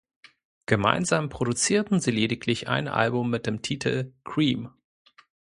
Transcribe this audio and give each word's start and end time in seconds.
Gemeinsam 0.65 1.29
produzierten 1.29 1.99
Sie 1.99 2.09
lediglich 2.09 2.67
ein 2.67 2.87
Album 2.87 3.29
mit 3.29 3.45
dem 3.45 3.61
Titel 3.61 4.13
„Cream“. 4.23 4.71